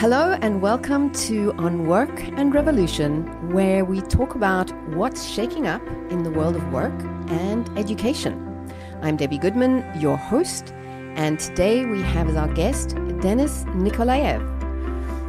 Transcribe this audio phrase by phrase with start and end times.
[0.00, 5.86] Hello, and welcome to On Work and Revolution, where we talk about what's shaking up
[6.10, 6.98] in the world of work
[7.28, 8.66] and education.
[9.02, 14.40] I'm Debbie Goodman, your host, and today we have as our guest Denis Nikolaev,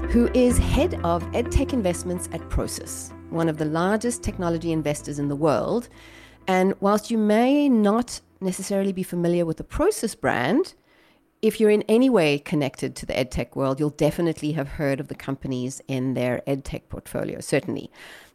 [0.09, 5.27] who is head of EdTech investments at Prosus, one of the largest technology investors in
[5.27, 5.89] the world.
[6.47, 10.75] And whilst you may not necessarily be familiar with the Prosus brand,
[11.41, 15.07] if you're in any way connected to the edtech world, you'll definitely have heard of
[15.07, 17.89] the companies in their edtech portfolio, certainly.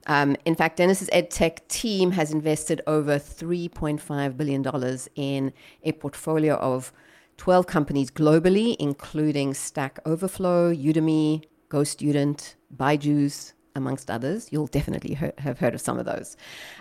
[0.07, 6.93] Um, in fact, Denis's edtech team has invested over $3.5 billion in a portfolio of
[7.37, 14.49] 12 companies globally, including Stack Overflow, Udemy, GoStudent, Byju's, amongst others.
[14.51, 16.37] You'll definitely he- have heard of some of those.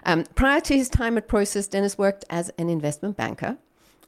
[0.06, 3.58] Um, prior to his time at Prosus, Denis worked as an investment banker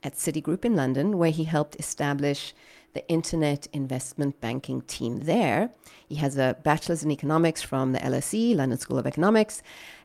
[0.03, 2.53] at Citigroup in London, where he helped establish
[2.93, 5.69] the internet investment banking team there.
[6.07, 9.61] He has a bachelor's in economics from the LSE, London School of Economics,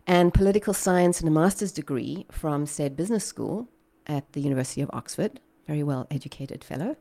[0.06, 3.68] and political science and a master's degree from Saïd Business School
[4.06, 5.40] at the University of Oxford.
[5.66, 6.96] Very well educated fellow.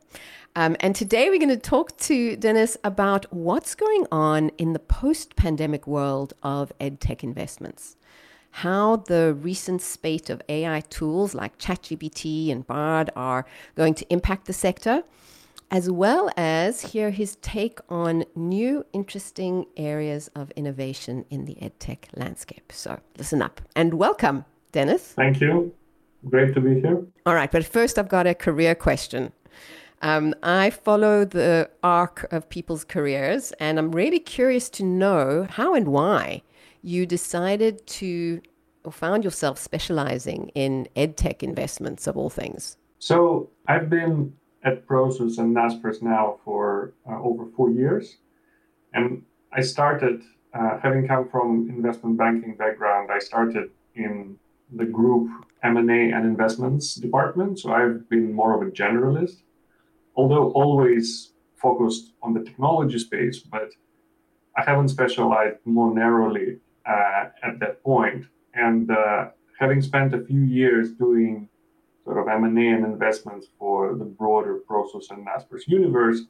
[0.55, 4.79] Um, and today we're going to talk to Denis about what's going on in the
[4.79, 7.97] post pandemic world of edtech investments
[8.51, 14.45] how the recent spate of AI tools like ChatGPT and Bard are going to impact
[14.45, 15.03] the sector,
[15.69, 22.05] as well as hear his take on new interesting areas of innovation in the edtech
[22.15, 22.71] landscape.
[22.73, 25.13] So listen up and welcome, Denis.
[25.13, 25.73] Thank you.
[26.29, 27.03] Great to be here.
[27.25, 29.31] All right, but first I've got a career question.
[30.03, 35.73] Um, I follow the arc of people's careers, and I'm really curious to know how
[35.73, 36.41] and why
[36.81, 38.41] you decided to
[38.83, 42.77] or found yourself specializing in edtech investments of all things?
[42.99, 48.17] So I've been at Prosus and Naspers now for uh, over four years,
[48.93, 53.09] and I started uh, having come from investment banking background.
[53.11, 54.37] I started in
[54.71, 55.29] the group
[55.63, 59.41] M&A and investments department, so I've been more of a generalist,
[60.15, 63.69] although always focused on the technology space, but
[64.57, 68.25] I haven't specialized more narrowly uh, at that point.
[68.53, 71.47] And uh, having spent a few years doing
[72.03, 76.21] sort of M&A and investments for the broader Prosus and Naspers universe,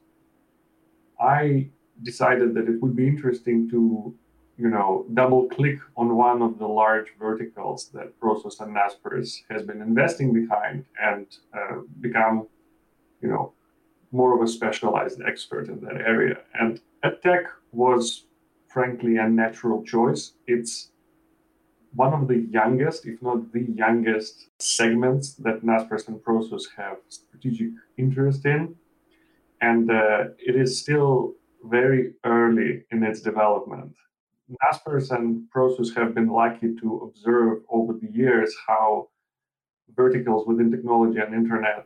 [1.20, 1.70] I
[2.04, 4.14] decided that it would be interesting to,
[4.58, 9.64] you know, double click on one of the large verticals that Prosus and Naspers has
[9.64, 12.48] been investing behind and uh, become,
[13.22, 13.54] you know,
[14.12, 16.40] more of a specialized expert in that area.
[16.60, 18.26] And EdTech was
[18.74, 20.34] frankly a natural choice.
[20.48, 20.92] It's
[21.94, 27.72] one of the youngest, if not the youngest, segments that Naspers and Prosus have strategic
[27.98, 28.76] interest in.
[29.62, 31.34] And uh, it is still
[31.64, 33.94] very early in its development.
[34.64, 39.10] Naspers and Prosus have been lucky to observe over the years how
[39.96, 41.86] verticals within technology and internet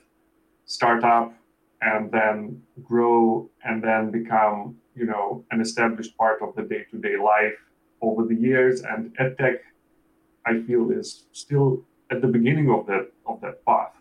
[0.66, 1.34] start up
[1.82, 7.58] and then grow and then become, you know, an established part of the day-to-day life
[8.02, 8.82] over the years.
[8.82, 9.58] And EdTech
[10.46, 13.94] I feel is still at the beginning of that of that path.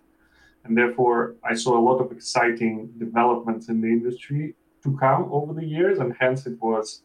[0.64, 5.52] And therefore, I saw a lot of exciting developments in the industry to come over
[5.52, 7.02] the years, and hence it was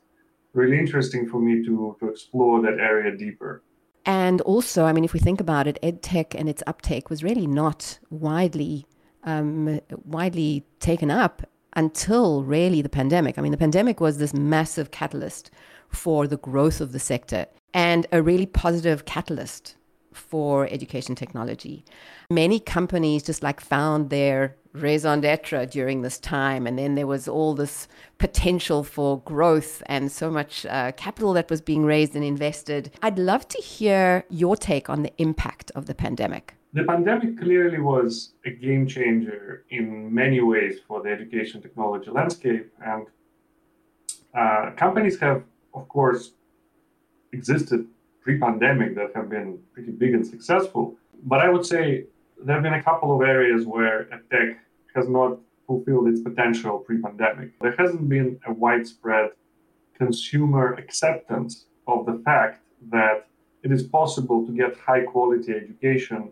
[0.54, 3.64] really interesting for me to to explore that area deeper.
[4.06, 7.48] And also, I mean, if we think about it, edtech and its uptake was really
[7.48, 8.86] not widely
[9.24, 11.44] um, widely taken up
[11.80, 13.38] until really the pandemic.
[13.38, 15.50] I mean, the pandemic was this massive catalyst
[15.88, 19.76] for the growth of the sector and a really positive catalyst
[20.12, 21.86] for education technology.
[22.30, 27.30] Many companies just like found their raison d'etre during this time, and then there was
[27.30, 32.26] all this potential for growth and so much uh, capital that was being raised and
[32.26, 32.92] invested.
[33.02, 36.56] I'd love to hear your take on the impact of the pandemic.
[36.72, 42.72] The pandemic clearly was a game changer in many ways for the education technology landscape,
[42.86, 43.08] and
[44.38, 46.34] uh, companies have, of course,
[47.34, 47.88] existed
[48.22, 50.96] pre-pandemic that have been pretty big and successful.
[51.24, 52.06] But I would say
[52.38, 54.60] there have been a couple of areas where tech
[54.96, 57.60] has not fulfilled its potential pre-pandemic.
[57.62, 59.32] There hasn't been a widespread
[59.98, 62.62] consumer acceptance of the fact
[62.92, 63.28] that
[63.64, 66.32] it is possible to get high quality education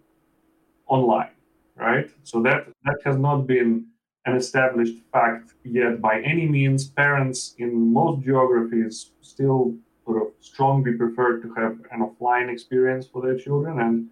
[0.87, 1.31] online,
[1.75, 2.09] right?
[2.23, 3.87] So that that has not been
[4.25, 6.87] an established fact yet by any means.
[6.89, 9.75] Parents in most geographies still
[10.05, 14.07] sort of strongly prefer to have an offline experience for their children and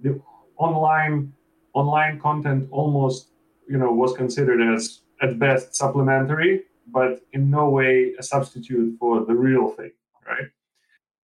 [0.00, 0.20] the
[0.56, 1.32] online
[1.74, 3.28] online content almost
[3.68, 9.24] you know was considered as at best supplementary but in no way a substitute for
[9.24, 9.92] the real thing,
[10.26, 10.48] right?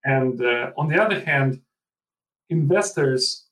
[0.05, 1.61] And uh, on the other hand,
[2.49, 3.47] investors,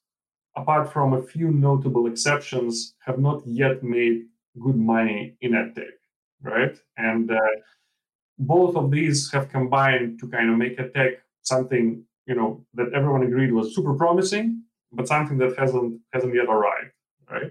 [0.60, 4.18] apart from a few notable exceptions, have not yet made
[4.64, 5.96] good money in edtech,
[6.42, 6.76] right?
[6.96, 7.54] And uh,
[8.38, 11.12] both of these have combined to kind of make edtech
[11.42, 14.62] something you know that everyone agreed was super promising,
[14.92, 16.92] but something that hasn't hasn't yet arrived,
[17.30, 17.50] right?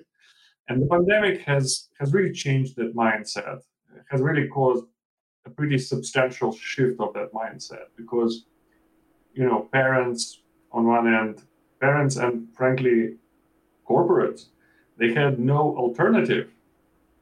[0.68, 3.60] And the pandemic has has really changed that mindset.
[3.96, 4.86] It has really caused
[5.46, 8.46] a pretty substantial shift of that mindset because
[9.34, 11.42] you know parents on one end,
[11.80, 13.16] parents and frankly
[13.88, 14.48] corporates,
[14.98, 16.50] they had no alternative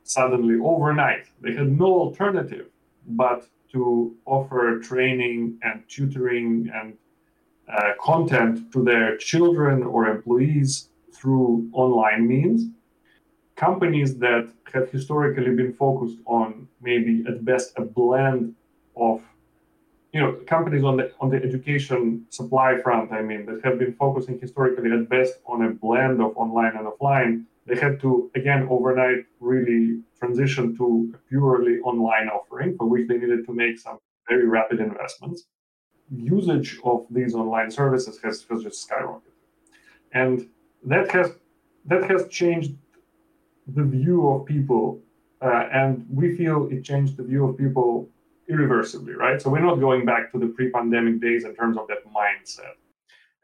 [0.03, 1.25] suddenly overnight.
[1.41, 2.67] They had no alternative
[3.07, 6.97] but to offer training and tutoring and
[7.67, 12.69] uh, content to their children or employees through online means.
[13.55, 18.53] Companies that have historically been focused on maybe at best a blend
[18.95, 19.21] of
[20.15, 23.93] you know companies on the on the education supply front i mean that have been
[24.03, 27.33] focusing historically at best on a blend of online and offline
[27.67, 33.17] they had to again overnight really transition to a purely online offering for which they
[33.17, 33.97] needed to make some
[34.29, 35.45] very rapid investments.
[36.11, 39.35] Usage of these online services has, has just skyrocketed.
[40.13, 40.47] And
[40.83, 41.31] that has
[41.85, 42.73] that has changed
[43.67, 44.99] the view of people
[45.41, 48.09] uh, and we feel it changed the view of people
[48.49, 51.99] irreversibly right so we're not going back to the pre-pandemic days in terms of that
[52.05, 52.75] mindset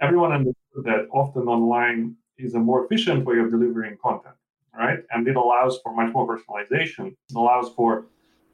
[0.01, 4.35] everyone understood that often online is a more efficient way of delivering content,
[4.77, 4.99] right?
[5.11, 7.07] And it allows for much more personalization.
[7.29, 8.05] It allows for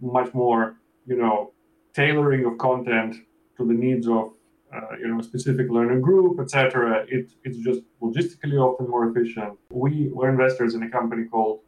[0.01, 1.53] much more, you know,
[1.93, 3.15] tailoring of content
[3.57, 4.33] to the needs of,
[4.73, 7.05] uh, you know, a specific learner group, etc.
[7.07, 9.57] It, it's just logistically often more efficient.
[9.71, 11.61] We were investors in a company called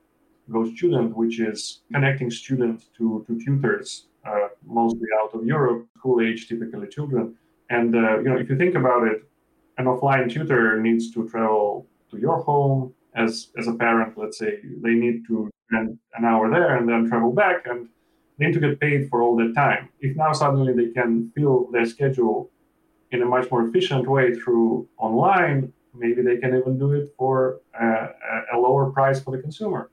[0.52, 4.08] GoStudent, which is connecting students to, to tutors,
[4.66, 7.36] mostly out of Europe, school age, typically children.
[7.70, 9.24] And uh, you know, if you think about it,
[9.78, 14.60] an offline tutor needs to travel to your home as as a parent let's say.
[14.82, 17.88] They need to spend an hour there and then travel back and
[18.38, 19.90] they need to get paid for all that time.
[20.00, 22.50] If now suddenly they can fill their schedule
[23.12, 27.62] in a much more efficient way through online maybe they can even do it for
[27.80, 28.10] a,
[28.54, 29.90] a lower price for the consumer.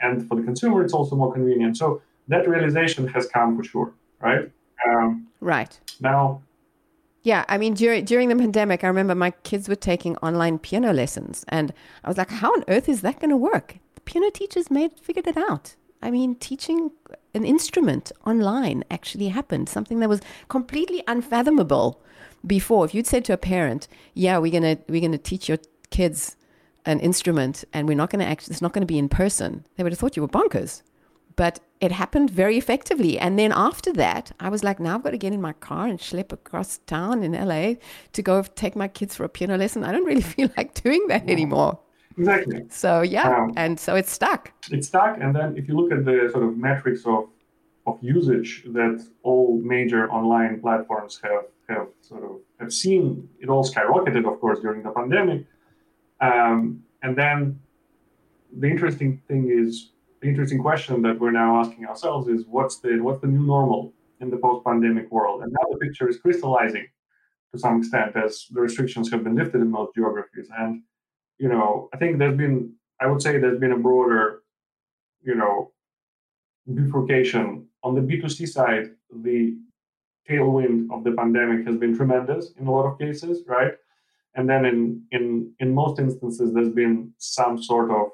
[0.00, 1.76] And for the consumer it's also more convenient.
[1.76, 4.50] So that realization has come for sure right
[4.88, 6.42] um, right now
[7.24, 10.92] yeah, I mean, during during the pandemic, I remember my kids were taking online piano
[10.92, 11.72] lessons, and
[12.04, 15.00] I was like, "How on earth is that going to work?" The piano teachers made
[15.00, 15.74] figured it out.
[16.02, 16.90] I mean, teaching
[17.32, 22.02] an instrument online actually happened, something that was completely unfathomable
[22.46, 22.84] before.
[22.84, 26.36] If you'd said to a parent, "Yeah, we're gonna we're gonna teach your kids
[26.84, 29.92] an instrument, and we're not gonna actually it's not gonna be in person," they would
[29.92, 30.82] have thought you were bonkers
[31.36, 33.18] but it happened very effectively.
[33.18, 35.86] And then after that, I was like, now I've got to get in my car
[35.86, 37.74] and schlep across town in LA
[38.12, 39.84] to go take my kids for a piano lesson.
[39.84, 41.78] I don't really feel like doing that anymore.
[42.16, 42.62] Exactly.
[42.70, 44.52] So yeah, um, and so it's stuck.
[44.70, 45.18] It's stuck.
[45.20, 47.28] And then if you look at the sort of metrics of
[47.86, 53.64] of usage that all major online platforms have have sort of have seen, it all
[53.64, 55.44] skyrocketed, of course, during the pandemic.
[56.20, 57.60] Um, and then
[58.56, 59.90] the interesting thing is
[60.28, 64.30] interesting question that we're now asking ourselves is what's the what's the new normal in
[64.30, 65.42] the post-pandemic world?
[65.42, 66.86] And now the picture is crystallizing
[67.52, 70.48] to some extent as the restrictions have been lifted in most geographies.
[70.58, 70.82] And
[71.38, 74.42] you know, I think there's been I would say there's been a broader,
[75.22, 75.72] you know,
[76.66, 78.90] bifurcation on the B2C side.
[79.22, 79.56] The
[80.28, 83.72] tailwind of the pandemic has been tremendous in a lot of cases, right?
[84.36, 88.08] And then in in in most instances, there's been some sort of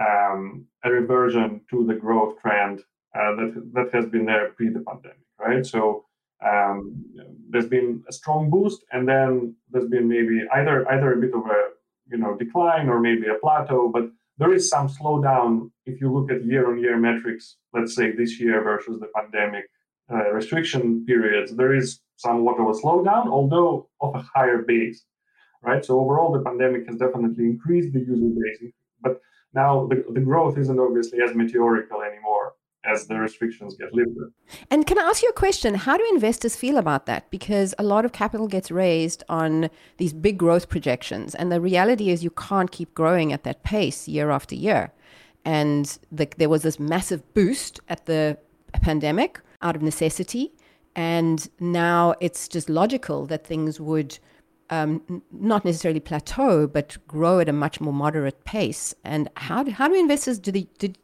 [0.00, 2.80] um, a reversion to the growth trend
[3.14, 5.64] uh, that that has been there pre the pandemic, right?
[5.64, 6.04] So
[6.44, 7.04] um,
[7.48, 11.46] there's been a strong boost, and then there's been maybe either either a bit of
[11.46, 11.70] a
[12.10, 16.30] you know decline or maybe a plateau, but there is some slowdown if you look
[16.30, 17.56] at year-on-year metrics.
[17.72, 19.66] Let's say this year versus the pandemic
[20.12, 25.04] uh, restriction periods, there is somewhat of a slowdown, although of a higher base,
[25.62, 25.84] right?
[25.84, 29.20] So overall, the pandemic has definitely increased the user base, but
[29.54, 34.30] now the, the growth isn't obviously as meteorical anymore as the restrictions get lifted.
[34.70, 35.74] And can I ask you a question?
[35.74, 37.30] How do investors feel about that?
[37.30, 42.10] Because a lot of capital gets raised on these big growth projections, and the reality
[42.10, 44.92] is you can't keep growing at that pace year after year.
[45.46, 48.38] And the, there was this massive boost at the
[48.72, 50.52] pandemic out of necessity,
[50.94, 54.18] and now it's just logical that things would
[54.70, 58.94] um, not necessarily plateau, but grow at a much more moderate pace.
[59.04, 60.98] And how do, how do investors do they did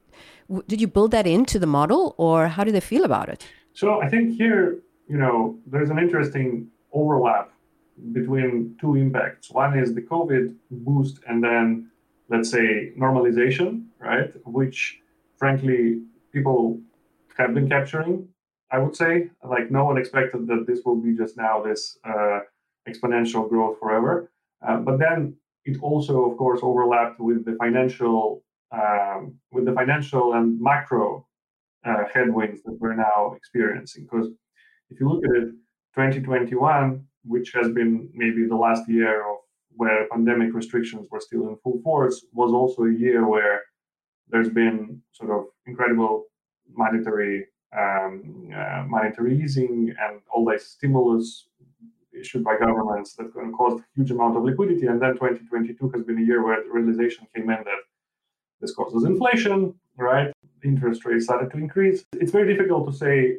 [0.66, 3.46] did you build that into the model, or how do they feel about it?
[3.72, 7.52] So I think here, you know, there's an interesting overlap
[8.12, 9.50] between two impacts.
[9.50, 11.90] One is the COVID boost, and then
[12.28, 14.32] let's say normalization, right?
[14.44, 14.98] Which,
[15.36, 16.02] frankly,
[16.32, 16.80] people
[17.38, 18.28] have been capturing.
[18.72, 22.40] I would say, like, no one expected that this will be just now this uh,
[22.90, 24.30] exponential growth forever.
[24.66, 28.42] Uh, but then it also, of course, overlapped with the financial,
[28.72, 31.26] um, with the financial and macro
[31.84, 34.04] uh, headwinds that we're now experiencing.
[34.04, 34.28] Because
[34.90, 35.50] if you look at it,
[35.94, 39.38] 2021, which has been maybe the last year of
[39.76, 43.62] where pandemic restrictions were still in full force, was also a year where
[44.28, 46.24] there's been sort of incredible
[46.72, 51.46] monetary um, uh, monetary easing and all this stimulus
[52.20, 54.86] issued by governments that going to cause a huge amount of liquidity.
[54.86, 57.82] And then 2022 has been a year where the realization came in that
[58.60, 60.32] this causes inflation, right?
[60.62, 62.04] Interest rates started to increase.
[62.12, 63.36] It's very difficult to say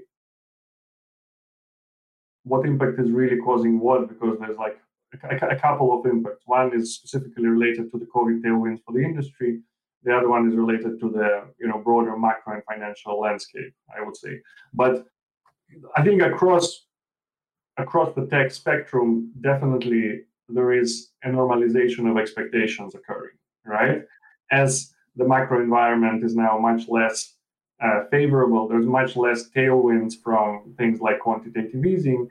[2.44, 4.78] what impact is really causing what because there's like
[5.24, 6.44] a, a, couple of impacts.
[6.46, 9.60] One is specifically related to the COVID tailwinds for the industry.
[10.04, 13.74] The other one is related to the you know broader macro and financial landscape.
[13.96, 14.40] I would say,
[14.74, 15.06] but
[15.96, 16.88] I think across
[17.82, 23.36] across the tech spectrum, definitely there is a normalization of expectations occurring,
[23.66, 24.04] right?
[24.52, 27.36] As the macro environment is now much less
[27.84, 32.30] uh, favorable, there's much less tailwinds from things like quantitative easing.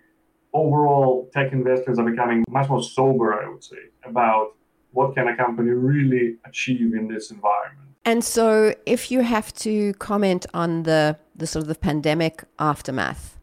[0.52, 4.54] Overall, tech investors are becoming much more sober, I would say, about
[4.92, 7.88] what can a company really achieve in this environment.
[8.04, 13.38] And so, if you have to comment on the the sort of the pandemic aftermath,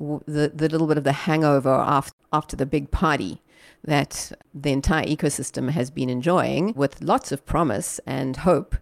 [0.00, 3.42] the, the little bit of the hangover after, after the big party
[3.84, 8.76] that the entire ecosystem has been enjoying with lots of promise and hope.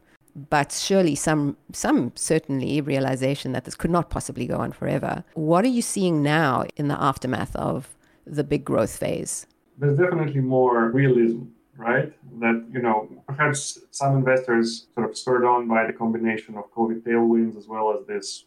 [0.51, 5.25] But surely some some certainly realization that this could not possibly go on forever.
[5.35, 9.47] What are you seeing now in the aftermath of the big growth phase?
[9.79, 11.47] There's definitely more realism
[11.79, 12.13] right?
[12.41, 17.03] That you know perhaps some investors sort of spurred on by the combination of covid
[17.03, 18.45] tailwinds as well as this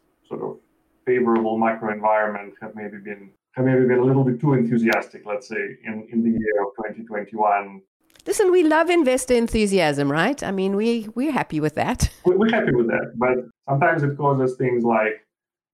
[1.11, 3.23] favorable macro environment have maybe been
[3.55, 6.69] have maybe been a little bit too enthusiastic, let's say, in, in the year of
[6.77, 7.81] 2021.
[8.25, 10.41] Listen, we love investor enthusiasm, right?
[10.49, 12.09] I mean, we we're happy with that.
[12.23, 13.35] We're happy with that, but
[13.67, 15.15] sometimes it causes things like,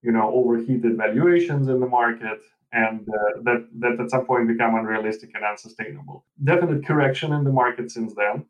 [0.02, 2.40] you know, overheated valuations in the market,
[2.72, 6.26] and uh, that that at some point become unrealistic and unsustainable.
[6.52, 8.46] Definite correction in the market since then,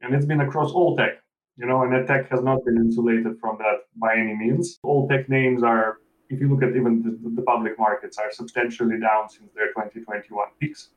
[0.00, 1.14] and it's been across all tech.
[1.60, 4.78] You know, and tech has not been insulated from that by any means.
[4.82, 5.98] All tech names are
[6.30, 10.46] if you look at even the, the public markets, are substantially down since their 2021
[10.60, 10.90] peaks.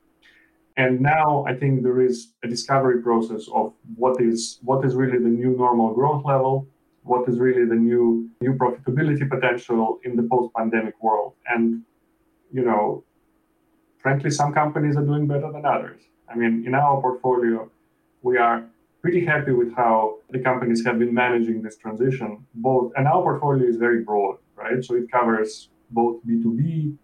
[0.76, 5.18] And now I think there is a discovery process of what is what is really
[5.18, 6.66] the new normal growth level,
[7.02, 11.34] what is really the new new profitability potential in the post-pandemic world.
[11.48, 11.82] And
[12.52, 13.04] you know,
[13.98, 16.00] frankly, some companies are doing better than others.
[16.28, 17.70] I mean, in our portfolio,
[18.22, 18.64] we are
[19.02, 22.46] pretty happy with how the companies have been managing this transition.
[22.54, 24.82] Both, and our portfolio is very broad right?
[24.84, 26.96] So it covers both B2B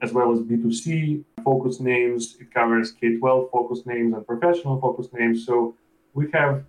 [0.00, 2.36] as well as B2C focus names.
[2.40, 5.44] It covers K 12 focus names and professional focus names.
[5.44, 5.74] So
[6.14, 6.64] we have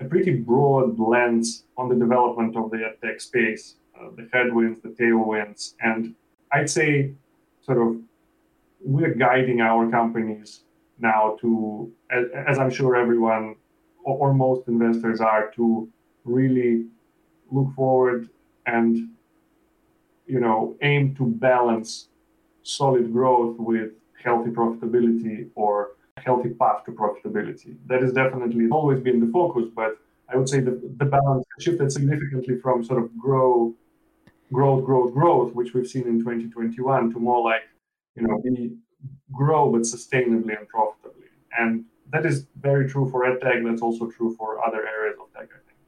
[0.00, 4.88] a pretty broad lens on the development of the tech space, uh, the headwinds, the
[4.88, 5.74] tailwinds.
[5.80, 6.14] And
[6.50, 7.12] I'd say,
[7.64, 8.00] sort of,
[8.84, 10.62] we're guiding our companies
[10.98, 13.56] now to, as, as I'm sure everyone
[14.04, 15.88] or, or most investors are, to
[16.24, 16.86] really
[17.50, 18.28] look forward
[18.66, 19.08] and
[20.26, 22.08] you know, aim to balance
[22.62, 23.90] solid growth with
[24.22, 27.76] healthy profitability or healthy path to profitability.
[27.86, 29.98] That has definitely always been the focus, but
[30.28, 33.74] I would say the, the balance shifted significantly from sort of grow,
[34.52, 37.62] growth, growth, growth, which we've seen in 2021, to more like,
[38.14, 38.76] you know, be
[39.32, 41.26] grow but sustainably and profitably.
[41.58, 43.64] And that is very true for EdTech.
[43.64, 45.78] That's also true for other areas of tech, I think.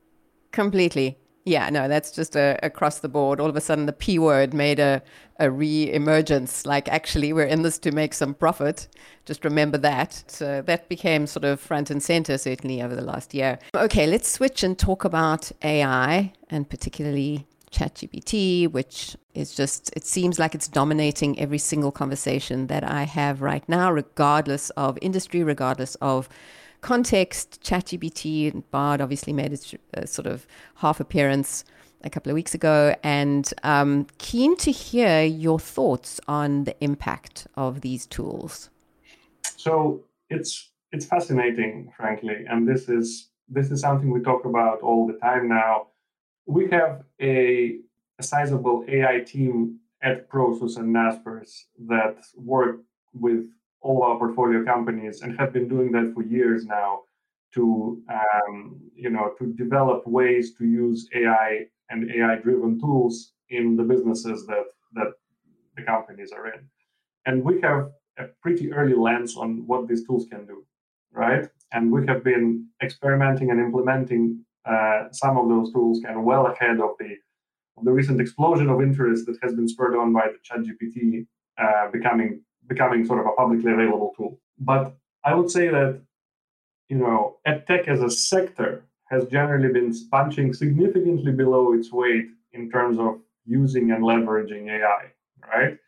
[0.51, 1.19] Completely.
[1.47, 3.39] Yeah, no, that's just a, across the board.
[3.39, 5.03] All of a sudden, the P word made a,
[5.39, 6.65] a re emergence.
[6.65, 8.89] Like, actually, we're in this to make some profit.
[9.27, 10.25] Just remember that.
[10.27, 13.59] So that became sort of front and center, certainly, over the last year.
[13.75, 20.39] Okay, let's switch and talk about AI and particularly ChatGPT, which is just, it seems
[20.39, 25.95] like it's dominating every single conversation that I have right now, regardless of industry, regardless
[25.97, 26.29] of
[26.85, 31.65] context, ChatGPT and Bard obviously made its uh, sort of half appearance
[32.03, 37.47] a couple of weeks ago, and um, keen to hear your thoughts on the impact
[37.57, 38.69] of these tools.
[39.57, 45.07] So it's it's fascinating, frankly, and this is this is something we talk about all
[45.07, 45.87] the time now.
[46.47, 47.79] we have a,
[48.19, 51.51] a sizable AI team at Prosus and Naspers
[51.89, 52.77] that work
[53.15, 53.45] with
[53.85, 57.01] all our portfolio companies and have been doing that for years now
[57.55, 63.77] to um, you know to develop ways to use AI and AI driven tools in
[63.77, 64.65] the businesses that
[64.95, 65.13] that
[65.77, 66.61] the companies are in.
[67.27, 70.65] And we have a pretty early lens on what these tools can do,
[71.13, 71.49] right?
[71.73, 76.47] And we have been experimenting and implementing uh, some of those tools kind of well
[76.47, 77.17] ahead of the
[77.77, 81.27] of the recent explosion of interest that has been spurred on by the ChatGPT
[81.59, 84.41] uh, becoming becoming sort of a publicly available tool.
[84.59, 84.95] But
[85.25, 86.01] I would say that
[86.89, 92.71] you know, tech as a sector has generally been punching significantly below its weight in
[92.71, 95.11] terms of using and leveraging AI,
[95.47, 95.79] right?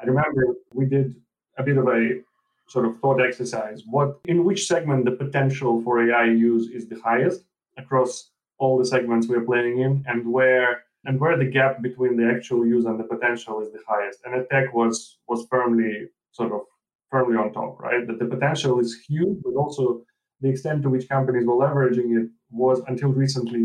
[0.00, 1.16] I remember we did
[1.58, 2.20] a bit of a
[2.68, 3.82] sort of thought exercise.
[3.86, 7.42] What in which segment the potential for AI use is the highest
[7.76, 12.28] across all the segments we're playing in, and where and where the gap between the
[12.28, 14.20] actual use and the potential is the highest.
[14.24, 16.08] And tech was was firmly
[16.38, 16.62] sort of
[17.10, 18.06] firmly on top, right?
[18.06, 20.02] That the potential is huge, but also
[20.40, 23.64] the extent to which companies were leveraging it was until recently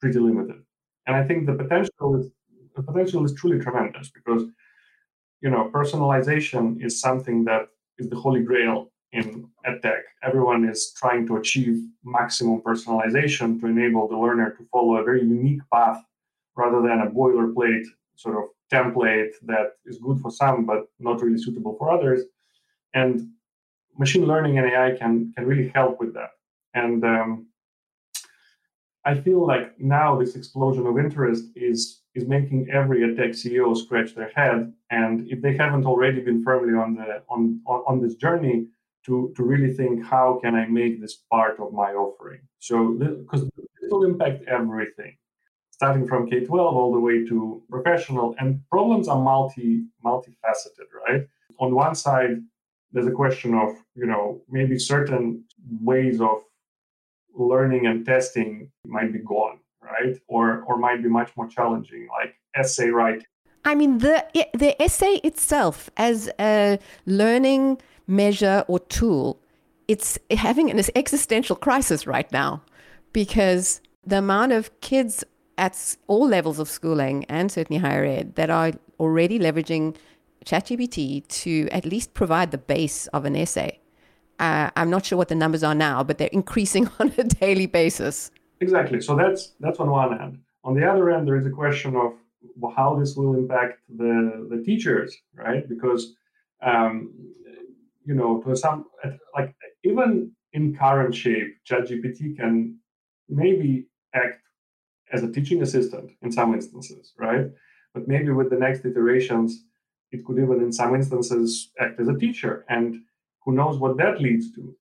[0.00, 0.60] pretty limited.
[1.06, 2.26] And I think the potential is
[2.76, 4.42] the potential is truly tremendous because
[5.42, 7.62] you know personalization is something that
[7.98, 8.76] is the holy grail
[9.12, 9.26] in
[9.68, 10.02] edtech.
[10.28, 15.22] Everyone is trying to achieve maximum personalization to enable the learner to follow a very
[15.38, 16.00] unique path
[16.56, 21.38] rather than a boilerplate sort of template that is good for some but not really
[21.38, 22.22] suitable for others.
[22.94, 23.28] And
[23.98, 26.30] machine learning and AI can can really help with that.
[26.74, 27.46] And um,
[29.04, 34.14] I feel like now this explosion of interest is is making every tech CEO scratch
[34.14, 38.66] their head, and if they haven't already been firmly on the on on, this journey,
[39.06, 42.40] to to really think how can I make this part of my offering.
[42.58, 45.16] So because this will impact everything,
[45.82, 51.26] starting from K twelve all the way to professional, and problems are multi multifaceted, right?
[51.58, 52.36] On one side,
[52.92, 55.44] there's a question of you know maybe certain
[55.80, 56.36] ways of
[57.34, 62.34] learning and testing might be gone right or or might be much more challenging like
[62.54, 63.26] essay writing
[63.64, 64.16] i mean the
[64.52, 69.40] the essay itself as a learning measure or tool
[69.88, 72.62] it's having an existential crisis right now
[73.14, 75.24] because the amount of kids
[75.58, 79.96] at all levels of schooling and certainly higher ed that are already leveraging
[80.44, 83.78] ChatGPT to at least provide the base of an essay.
[84.38, 87.66] Uh, I'm not sure what the numbers are now, but they're increasing on a daily
[87.66, 88.30] basis.
[88.60, 89.00] Exactly.
[89.00, 90.38] So that's that's on one hand.
[90.64, 92.12] On the other end, there is a question of
[92.76, 95.68] how this will impact the the teachers, right?
[95.68, 96.14] Because
[96.62, 97.12] um,
[98.04, 98.86] you know, to some
[99.34, 102.78] like even in current shape, ChatGPT can
[103.28, 104.40] maybe act
[105.12, 107.46] as a teaching assistant in some instances, right?
[107.94, 109.64] But maybe with the next iterations,
[110.10, 112.64] it could even, in some instances, act as a teacher.
[112.68, 113.02] And
[113.44, 114.74] who knows what that leads to.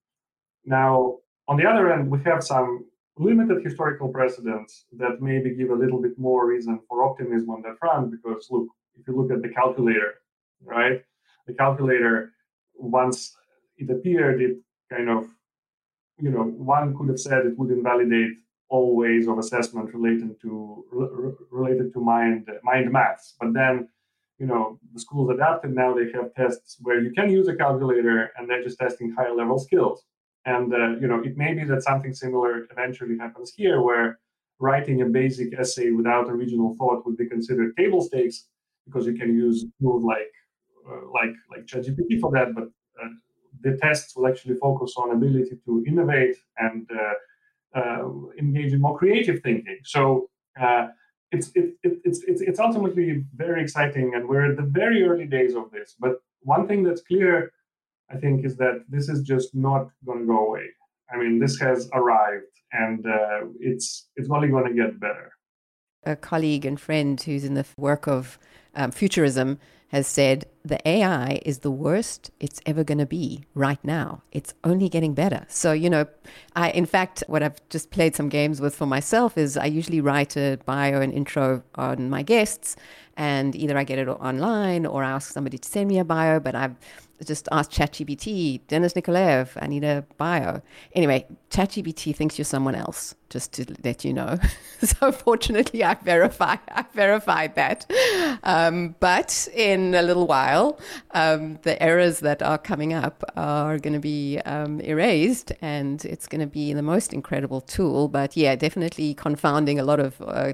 [0.65, 1.17] Now,
[1.47, 2.85] on the other end, we have some
[3.17, 7.77] limited historical precedents that maybe give a little bit more reason for optimism on that
[7.79, 8.11] front.
[8.11, 10.13] Because, look, if you look at the calculator,
[10.63, 11.01] right?
[11.47, 12.33] The calculator,
[12.75, 13.35] once
[13.77, 14.57] it appeared, it
[14.89, 15.27] kind of,
[16.19, 18.33] you know, one could have said it would invalidate
[18.71, 20.49] all ways of assessment related to
[21.51, 23.35] related to mind mind maths.
[23.39, 23.89] But then
[24.41, 28.31] you know the schools adapted now they have tests where you can use a calculator
[28.35, 30.03] and they're just testing higher level skills
[30.45, 34.19] and uh, you know it may be that something similar eventually happens here where
[34.59, 38.47] writing a basic essay without original thought would be considered table stakes
[38.85, 40.31] because you can use tools like
[40.89, 42.67] uh, like like ChatGPT for that but
[43.01, 43.09] uh,
[43.65, 46.89] the tests will actually focus on ability to innovate and
[47.75, 48.03] uh,
[48.37, 50.29] engage in more creative thinking so
[50.59, 50.87] uh,
[51.31, 55.25] it's it, it, it's it's it's ultimately very exciting, and we're at the very early
[55.25, 55.95] days of this.
[55.99, 57.51] But one thing that's clear,
[58.09, 60.67] I think, is that this is just not going to go away.
[61.11, 65.31] I mean, this has arrived, and uh, it's it's only going to get better.
[66.03, 68.37] A colleague and friend who's in the work of
[68.75, 69.59] um, futurism
[69.91, 74.21] has said the AI is the worst it's ever going to be right now.
[74.31, 75.45] It's only getting better.
[75.49, 76.05] So, you know,
[76.55, 79.99] I, in fact, what I've just played some games with for myself is I usually
[79.99, 82.77] write a bio and intro on my guests,
[83.17, 86.39] and either I get it online or I ask somebody to send me a bio.
[86.39, 86.75] But I've
[87.25, 90.61] just ask ChatGPT, Denis Nikolaev, I need a bio.
[90.93, 94.37] Anyway, ChatGPT thinks you're someone else, just to let you know.
[94.81, 97.89] so fortunately, I verify I verified that.
[98.43, 100.79] Um, but in a little while,
[101.11, 106.27] um, the errors that are coming up are going to be um, erased, and it's
[106.27, 108.07] going to be the most incredible tool.
[108.07, 110.53] But yeah, definitely confounding a lot of uh,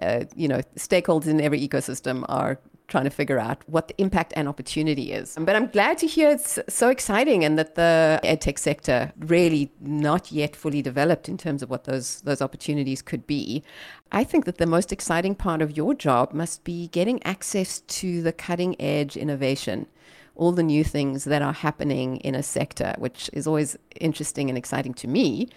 [0.00, 4.32] uh, you know stakeholders in every ecosystem are trying to figure out what the impact
[4.36, 5.36] and opportunity is.
[5.38, 10.30] But I'm glad to hear it's so exciting and that the edtech sector really not
[10.30, 13.62] yet fully developed in terms of what those those opportunities could be.
[14.12, 18.22] I think that the most exciting part of your job must be getting access to
[18.22, 19.86] the cutting edge innovation
[20.36, 24.56] all the new things that are happening in a sector, which is always interesting and
[24.56, 25.48] exciting to me.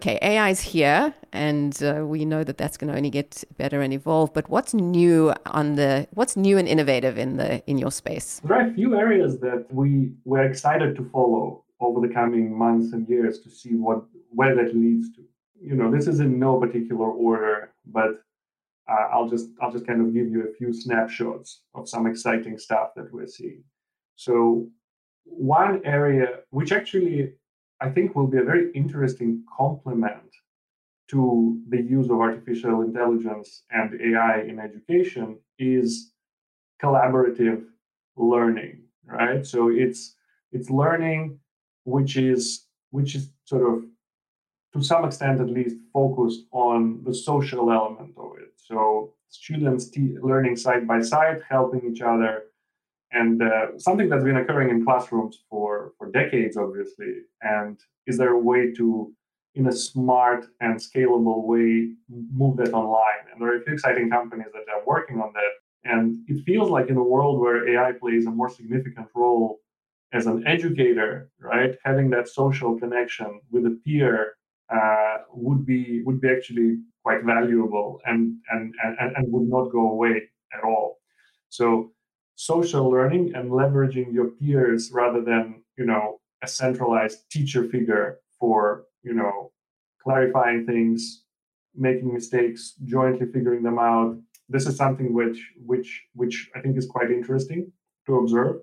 [0.00, 3.80] Okay, AI is here, and uh, we know that that's going to only get better
[3.80, 4.32] and evolve.
[4.32, 8.40] But what's new on the what's new and innovative in the in your space?
[8.44, 12.92] There are a few areas that we we're excited to follow over the coming months
[12.92, 15.22] and years to see what where that leads to.
[15.60, 18.22] You know, this is in no particular order, but
[18.88, 22.58] uh, I'll just I'll just kind of give you a few snapshots of some exciting
[22.58, 23.64] stuff that we're seeing.
[24.18, 24.68] So
[25.24, 27.34] one area which actually
[27.80, 30.30] I think will be a very interesting complement
[31.10, 36.12] to the use of artificial intelligence and AI in education is
[36.82, 37.64] collaborative
[38.16, 39.46] learning, right?
[39.46, 40.16] So it's
[40.50, 41.38] it's learning
[41.84, 43.84] which is which is sort of
[44.72, 48.52] to some extent at least focused on the social element of it.
[48.56, 52.42] So students t- learning side by side, helping each other,
[53.12, 57.22] and uh, something that's been occurring in classrooms for for decades obviously.
[57.42, 59.12] And is there a way to
[59.54, 63.24] in a smart and scalable way move that online?
[63.30, 65.52] And there are a few exciting companies that are working on that.
[65.84, 69.60] And it feels like in a world where ai plays a more significant role
[70.12, 74.32] as an educator right having that social connection with a peer
[74.74, 79.90] uh, would be would be actually quite valuable and, and and and would not go
[79.92, 80.98] away at all.
[81.48, 81.92] So
[82.38, 88.84] social learning and leveraging your peers rather than you know a centralized teacher figure for
[89.02, 89.50] you know
[90.00, 91.24] clarifying things
[91.74, 94.16] making mistakes jointly figuring them out.
[94.48, 97.72] This is something which which which i think is quite interesting
[98.06, 98.60] to observe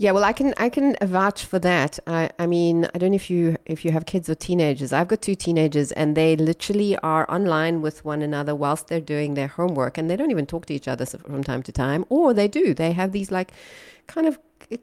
[0.00, 1.98] yeah, well, I can I can vouch for that.
[2.06, 4.94] I, I mean, I don't know if you if you have kids or teenagers.
[4.94, 9.34] I've got two teenagers, and they literally are online with one another whilst they're doing
[9.34, 12.32] their homework, and they don't even talk to each other from time to time, or
[12.32, 12.72] they do.
[12.72, 13.52] They have these like
[14.06, 14.38] kind of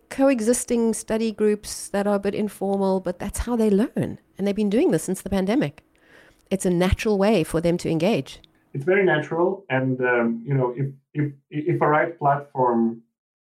[0.10, 4.56] coexisting study groups that are a bit informal, but that's how they learn, and they've
[4.56, 5.82] been doing this since the pandemic.
[6.52, 8.40] It's a natural way for them to engage.
[8.76, 13.02] It's very natural, and um, you know, if if if a right platform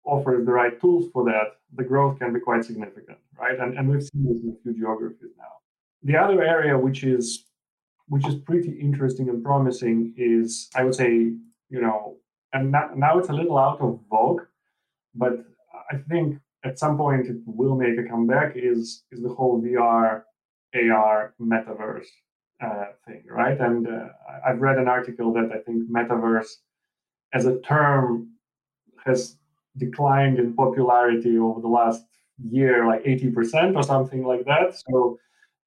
[0.05, 3.59] offers the right tools for that, the growth can be quite significant, right?
[3.59, 5.53] And, and we've seen this in a few geographies now.
[6.03, 7.45] The other area which is
[8.07, 11.11] which is pretty interesting and promising is, I would say,
[11.69, 12.17] you know,
[12.53, 14.41] and now, now it's a little out of vogue,
[15.13, 15.45] but
[15.91, 18.53] I think at some point it will make a comeback.
[18.55, 20.23] Is is the whole VR,
[20.73, 22.07] AR, metaverse
[22.61, 23.59] uh, thing, right?
[23.59, 24.07] And uh,
[24.45, 26.49] I've read an article that I think metaverse
[27.33, 28.31] as a term
[29.05, 29.37] has
[29.77, 32.03] declined in popularity over the last
[32.41, 34.75] year, like 80% or something like that.
[34.89, 35.17] So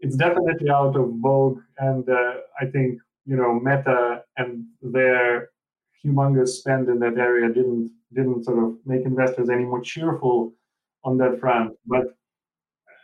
[0.01, 1.61] it's definitely out of vogue.
[1.79, 5.51] And uh, I think, you know, Meta and their
[6.05, 10.53] humongous spend in that area didn't didn't sort of make investors any more cheerful
[11.05, 11.73] on that front.
[11.87, 12.05] But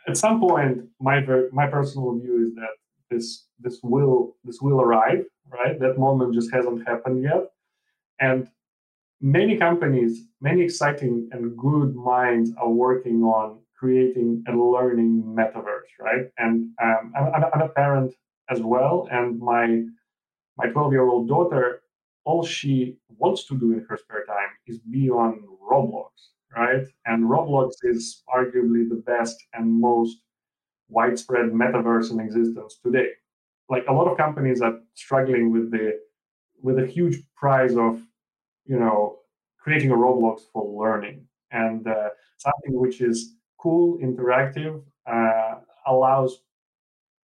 [0.07, 2.75] at some point, my my personal view is that
[3.09, 5.79] this this will this will arrive, right?
[5.79, 7.43] That moment just hasn't happened yet.
[8.19, 8.49] And
[9.21, 16.25] many companies, many exciting and good minds are working on creating a learning metaverse, right?
[16.37, 18.13] And um, I'm, I'm, a parent
[18.49, 19.83] as well, and my
[20.57, 21.81] my 12 year old daughter,
[22.25, 26.09] all she wants to do in her spare time is be on Roblox,
[26.55, 26.85] right?
[27.05, 30.17] And Roblox is arguably the best and most
[30.89, 33.09] widespread metaverse in existence today.
[33.69, 35.99] Like a lot of companies are struggling with the
[36.61, 38.01] with a huge prize of
[38.69, 39.17] you know,
[39.59, 45.55] creating a Roblox for learning and uh, something which is cool, interactive, uh,
[45.87, 46.43] allows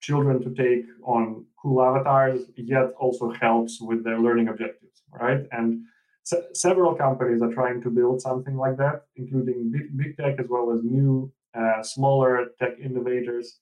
[0.01, 5.45] children to take on cool avatars, yet also helps with their learning objectives, right?
[5.53, 5.83] And
[6.23, 10.47] se- several companies are trying to build something like that, including big, big tech as
[10.49, 13.59] well as new, uh, smaller tech innovators.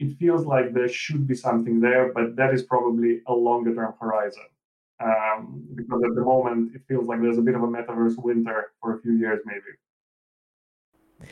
[0.00, 3.94] It feels like there should be something there, but that is probably a longer term
[4.00, 4.49] horizon
[5.00, 8.72] um, because at the moment it feels like there's a bit of a metaverse winter
[8.80, 11.28] for a few years, maybe.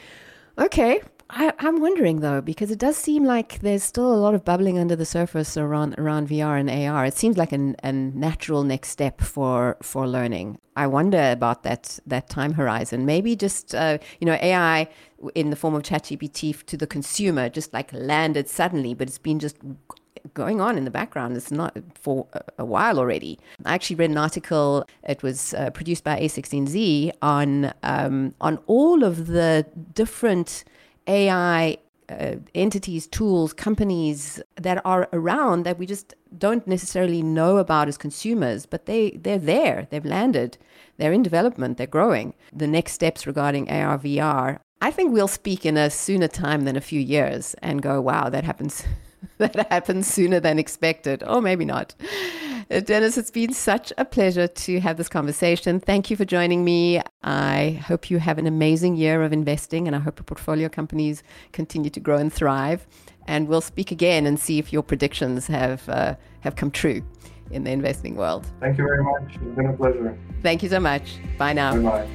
[0.59, 1.01] Okay.
[1.31, 4.79] I, am wondering though, because it does seem like there's still a lot of bubbling
[4.79, 7.05] under the surface around around VR and AR.
[7.05, 10.59] It seems like a, a natural next step for for learning.
[10.75, 13.05] I wonder about that that time horizon.
[13.05, 14.89] Maybe just uh, you know AI
[15.35, 19.39] in the form of ChatGPT to the consumer just like landed suddenly, but it's been
[19.39, 19.59] just
[20.35, 21.37] going on in the background.
[21.37, 22.27] It's not for
[22.59, 23.39] a while already.
[23.65, 24.87] I actually read an article.
[25.03, 30.65] It was uh, produced by A16Z on um, on all of the different
[31.07, 31.79] AI
[32.09, 37.99] uh, entities, tools, companies that are around that we just don't necessarily know about as
[37.99, 40.57] consumers, but they, they're there, they've landed,
[40.97, 42.35] they're in development, they're growing.
[42.53, 46.77] The next steps regarding AR, VR, I think we'll speak in a sooner time than
[46.77, 48.85] a few years and go, wow, that happens.
[49.39, 51.95] that happens sooner than expected, or maybe not.
[52.71, 55.81] Uh, Denis, it's been such a pleasure to have this conversation.
[55.81, 57.01] Thank you for joining me.
[57.23, 61.23] I hope you have an amazing year of investing, and I hope your portfolio companies
[61.53, 62.87] continue to grow and thrive.
[63.27, 67.03] And we'll speak again and see if your predictions have uh, have come true
[67.51, 68.47] in the investing world.
[68.61, 69.35] Thank you very much.
[69.35, 70.19] It's been a pleasure.
[70.43, 71.17] Thank you so much.
[71.39, 71.81] Bye now.
[71.81, 72.09] Bye.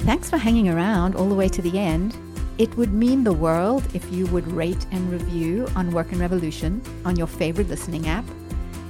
[0.00, 2.16] Thanks for hanging around all the way to the end.
[2.58, 6.80] It would mean the world if you would rate and review on Work and Revolution
[7.04, 8.24] on your favorite listening app.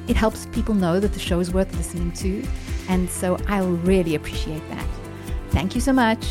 [0.06, 2.46] It helps people know that the show is worth listening to,
[2.88, 4.86] and so I'll really appreciate that.
[5.50, 6.24] Thank you so much.